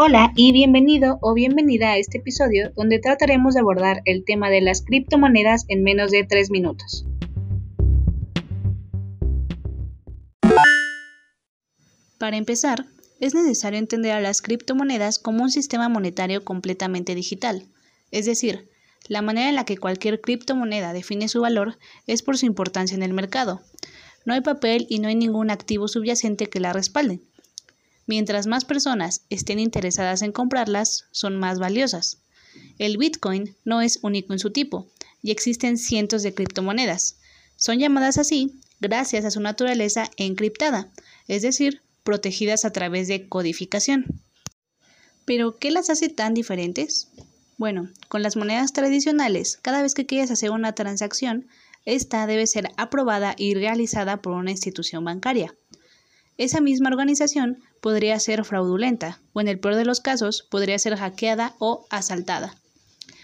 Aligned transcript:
Hola 0.00 0.32
y 0.36 0.52
bienvenido 0.52 1.18
o 1.22 1.34
bienvenida 1.34 1.90
a 1.90 1.98
este 1.98 2.18
episodio 2.18 2.70
donde 2.76 3.00
trataremos 3.00 3.54
de 3.54 3.60
abordar 3.60 4.00
el 4.04 4.24
tema 4.24 4.48
de 4.48 4.60
las 4.60 4.82
criptomonedas 4.82 5.64
en 5.66 5.82
menos 5.82 6.12
de 6.12 6.22
3 6.22 6.52
minutos. 6.52 7.04
Para 12.16 12.36
empezar, 12.36 12.86
es 13.18 13.34
necesario 13.34 13.80
entender 13.80 14.12
a 14.12 14.20
las 14.20 14.40
criptomonedas 14.40 15.18
como 15.18 15.42
un 15.42 15.50
sistema 15.50 15.88
monetario 15.88 16.44
completamente 16.44 17.16
digital, 17.16 17.64
es 18.12 18.24
decir, 18.24 18.68
la 19.08 19.20
manera 19.20 19.48
en 19.48 19.56
la 19.56 19.64
que 19.64 19.78
cualquier 19.78 20.20
criptomoneda 20.20 20.92
define 20.92 21.26
su 21.26 21.40
valor 21.40 21.76
es 22.06 22.22
por 22.22 22.38
su 22.38 22.46
importancia 22.46 22.94
en 22.94 23.02
el 23.02 23.14
mercado. 23.14 23.62
No 24.24 24.34
hay 24.34 24.42
papel 24.42 24.86
y 24.88 25.00
no 25.00 25.08
hay 25.08 25.16
ningún 25.16 25.50
activo 25.50 25.88
subyacente 25.88 26.46
que 26.46 26.60
la 26.60 26.72
respalde. 26.72 27.18
Mientras 28.08 28.46
más 28.46 28.64
personas 28.64 29.20
estén 29.28 29.58
interesadas 29.58 30.22
en 30.22 30.32
comprarlas, 30.32 31.04
son 31.12 31.36
más 31.36 31.58
valiosas. 31.58 32.22
El 32.78 32.96
Bitcoin 32.96 33.54
no 33.66 33.82
es 33.82 33.98
único 34.02 34.32
en 34.32 34.38
su 34.38 34.50
tipo, 34.50 34.88
y 35.22 35.30
existen 35.30 35.76
cientos 35.76 36.22
de 36.22 36.32
criptomonedas. 36.32 37.18
Son 37.56 37.78
llamadas 37.78 38.16
así 38.16 38.60
gracias 38.80 39.26
a 39.26 39.30
su 39.30 39.40
naturaleza 39.40 40.10
encriptada, 40.16 40.90
es 41.26 41.42
decir, 41.42 41.82
protegidas 42.02 42.64
a 42.64 42.72
través 42.72 43.08
de 43.08 43.28
codificación. 43.28 44.06
¿Pero 45.26 45.58
qué 45.58 45.70
las 45.70 45.90
hace 45.90 46.08
tan 46.08 46.32
diferentes? 46.32 47.08
Bueno, 47.58 47.90
con 48.08 48.22
las 48.22 48.36
monedas 48.36 48.72
tradicionales, 48.72 49.58
cada 49.60 49.82
vez 49.82 49.92
que 49.92 50.06
quieres 50.06 50.30
hacer 50.30 50.50
una 50.50 50.72
transacción, 50.72 51.46
esta 51.84 52.26
debe 52.26 52.46
ser 52.46 52.70
aprobada 52.78 53.34
y 53.36 53.52
realizada 53.52 54.22
por 54.22 54.32
una 54.32 54.50
institución 54.50 55.04
bancaria. 55.04 55.54
Esa 56.38 56.60
misma 56.60 56.88
organización 56.88 57.58
podría 57.80 58.18
ser 58.20 58.44
fraudulenta 58.44 59.20
o 59.32 59.40
en 59.40 59.48
el 59.48 59.58
peor 59.58 59.74
de 59.74 59.84
los 59.84 60.00
casos 60.00 60.46
podría 60.48 60.78
ser 60.78 60.96
hackeada 60.96 61.56
o 61.58 61.86
asaltada. 61.90 62.56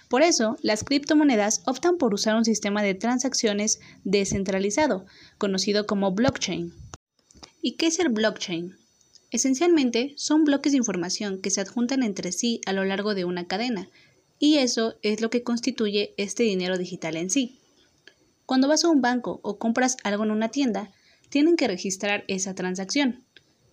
Por 0.08 0.22
eso, 0.22 0.58
las 0.62 0.84
criptomonedas 0.84 1.62
optan 1.64 1.96
por 1.96 2.12
usar 2.12 2.34
un 2.34 2.44
sistema 2.44 2.82
de 2.82 2.94
transacciones 2.94 3.80
descentralizado, 4.04 5.06
conocido 5.38 5.86
como 5.86 6.12
blockchain. 6.12 6.74
¿Y 7.62 7.76
qué 7.76 7.86
es 7.86 7.98
el 8.00 8.10
blockchain? 8.10 8.76
Esencialmente, 9.30 10.14
son 10.16 10.44
bloques 10.44 10.72
de 10.72 10.78
información 10.78 11.40
que 11.40 11.50
se 11.50 11.60
adjuntan 11.60 12.02
entre 12.02 12.32
sí 12.32 12.60
a 12.66 12.72
lo 12.72 12.84
largo 12.84 13.14
de 13.14 13.24
una 13.24 13.46
cadena, 13.46 13.88
y 14.38 14.58
eso 14.58 14.94
es 15.02 15.20
lo 15.20 15.30
que 15.30 15.42
constituye 15.42 16.14
este 16.16 16.42
dinero 16.42 16.78
digital 16.78 17.16
en 17.16 17.30
sí. 17.30 17.58
Cuando 18.46 18.68
vas 18.68 18.84
a 18.84 18.88
un 18.88 19.00
banco 19.00 19.40
o 19.42 19.58
compras 19.58 19.96
algo 20.04 20.24
en 20.24 20.30
una 20.30 20.50
tienda, 20.50 20.92
tienen 21.34 21.56
que 21.56 21.66
registrar 21.66 22.22
esa 22.28 22.54
transacción. 22.54 23.24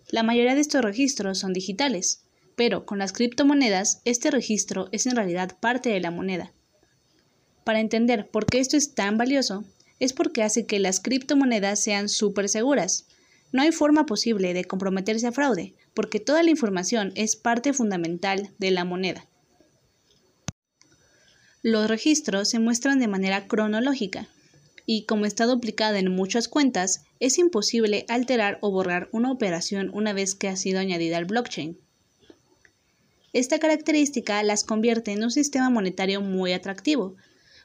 La 0.10 0.24
mayoría 0.24 0.56
de 0.56 0.62
estos 0.62 0.82
registros 0.82 1.38
son 1.38 1.54
digitales, 1.54 2.24
pero 2.56 2.88
con 2.88 2.98
las 2.98 3.14
criptomonedas 3.14 4.02
este 4.04 4.32
registro 4.32 4.90
es 4.92 5.06
en 5.06 5.16
realidad 5.16 5.60
parte 5.60 5.90
de 5.90 6.00
la 6.00 6.10
moneda. 6.10 6.54
Para 7.64 7.80
entender 7.80 8.28
por 8.32 8.48
qué 8.48 8.58
esto 8.58 8.78
es 8.78 8.96
tan 8.96 9.20
valioso, 9.20 9.64
es 10.00 10.12
porque 10.12 10.42
hace 10.42 10.66
que 10.66 10.80
las 10.80 11.00
criptomonedas 11.02 11.84
sean 11.84 12.10
súper 12.10 12.50
seguras. 12.50 13.06
No 13.52 13.62
hay 13.62 13.72
forma 13.72 14.08
posible 14.08 14.56
de 14.56 14.66
comprometerse 14.66 15.28
a 15.28 15.32
fraude, 15.32 15.76
porque 15.94 16.20
toda 16.20 16.42
la 16.42 16.50
información 16.50 17.12
es 17.14 17.36
parte 17.36 17.74
fundamental 17.74 18.50
de 18.58 18.72
la 18.72 18.86
moneda. 18.86 19.28
Los 21.62 21.88
registros 21.88 22.50
se 22.50 22.58
muestran 22.58 22.98
de 22.98 23.08
manera 23.08 23.46
cronológica, 23.48 24.30
y 24.94 25.04
como 25.04 25.26
está 25.26 25.46
duplicada 25.46 26.00
en 26.00 26.12
muchas 26.12 26.50
cuentas, 26.50 27.06
es 27.22 27.38
imposible 27.38 28.06
alterar 28.10 28.58
o 28.60 28.72
borrar 28.72 29.08
una 29.14 29.32
operación 29.32 29.90
una 29.94 30.12
vez 30.12 30.36
que 30.36 30.50
ha 30.50 30.58
sido 30.58 30.82
añadida 30.82 31.16
al 31.16 31.24
blockchain. 31.24 31.78
Esta 33.32 33.58
característica 33.58 34.44
las 34.44 34.66
convierte 34.66 35.14
en 35.14 35.24
un 35.24 35.32
sistema 35.32 35.70
monetario 35.70 36.20
muy 36.20 36.52
atractivo, 36.52 37.16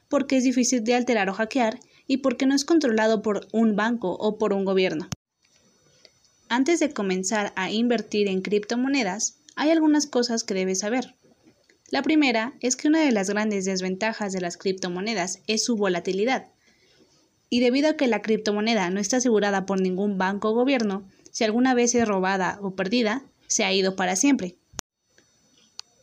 porque 0.07 0.37
es 0.37 0.45
difícil 0.45 0.85
de 0.85 0.95
alterar 0.95 1.29
o 1.29 1.33
hackear 1.33 1.81
y 2.07 2.17
porque 2.17 2.45
no 2.45 2.55
es 2.55 2.63
controlado 2.63 3.21
por 3.21 3.45
un 3.51 3.75
banco 3.75 4.13
o 4.13 4.37
por 4.37 4.53
un 4.53 4.63
gobierno. 4.63 5.09
Antes 6.47 6.79
de 6.79 6.93
comenzar 6.93 7.51
a 7.57 7.69
invertir 7.69 8.29
en 8.29 8.41
criptomonedas, 8.41 9.35
hay 9.57 9.71
algunas 9.71 10.05
cosas 10.07 10.45
que 10.45 10.53
debes 10.53 10.79
saber. 10.79 11.13
La 11.89 12.03
primera 12.03 12.53
es 12.61 12.77
que 12.77 12.87
una 12.87 13.01
de 13.01 13.11
las 13.11 13.29
grandes 13.29 13.65
desventajas 13.65 14.31
de 14.31 14.39
las 14.39 14.55
criptomonedas 14.55 15.41
es 15.47 15.65
su 15.65 15.75
volatilidad. 15.75 16.47
Y 17.49 17.59
debido 17.59 17.89
a 17.89 17.93
que 17.93 18.07
la 18.07 18.21
criptomoneda 18.21 18.89
no 18.89 18.99
está 18.99 19.17
asegurada 19.17 19.65
por 19.65 19.79
ningún 19.79 20.17
banco 20.17 20.49
o 20.49 20.53
gobierno, 20.53 21.03
si 21.31 21.43
alguna 21.43 21.73
vez 21.73 21.95
es 21.95 22.07
robada 22.07 22.59
o 22.61 22.71
perdida, 22.71 23.23
se 23.47 23.63
ha 23.63 23.73
ido 23.73 23.95
para 23.95 24.15
siempre. 24.15 24.55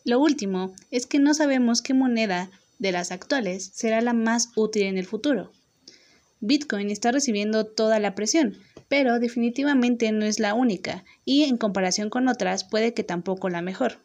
Lo 0.04 0.20
último 0.20 0.74
es 0.90 1.06
que 1.06 1.18
no 1.18 1.34
sabemos 1.34 1.82
qué 1.82 1.94
moneda 1.94 2.50
de 2.78 2.92
las 2.92 3.10
actuales 3.10 3.70
será 3.74 4.00
la 4.00 4.12
más 4.12 4.50
útil 4.54 4.82
en 4.84 4.98
el 4.98 5.06
futuro. 5.06 5.50
Bitcoin 6.40 6.90
está 6.90 7.10
recibiendo 7.10 7.64
toda 7.64 7.98
la 8.00 8.14
presión, 8.14 8.58
pero 8.88 9.18
definitivamente 9.18 10.12
no 10.12 10.26
es 10.26 10.38
la 10.38 10.52
única 10.52 11.04
y 11.24 11.44
en 11.44 11.56
comparación 11.56 12.10
con 12.10 12.28
otras 12.28 12.64
puede 12.64 12.92
que 12.92 13.02
tampoco 13.02 13.48
la 13.48 13.62
mejor. 13.62 13.98